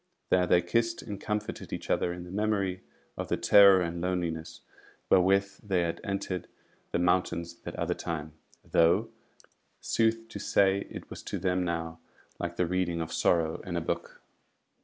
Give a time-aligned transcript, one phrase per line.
[0.31, 2.81] There they kissed and comforted each other in memory
[3.17, 4.61] of the terror and loneliness
[5.11, 6.47] wherewith they had entered
[6.89, 8.33] the Mountains that other time;
[8.65, 9.11] though,
[9.79, 11.99] sooth to say, it was to them now
[12.39, 14.23] like the reading of sorrow in a book.